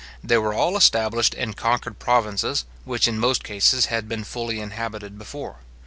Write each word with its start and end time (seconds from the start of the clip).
They 0.23 0.39
were 0.39 0.55
all 0.55 0.75
established 0.77 1.35
in 1.35 1.53
conquered 1.53 1.99
provinces, 1.99 2.65
which 2.85 3.07
in 3.07 3.19
most 3.19 3.43
cases 3.43 3.85
had 3.85 4.09
been 4.09 4.23
fully 4.23 4.59
inhabited 4.59 5.15
before. 5.19 5.57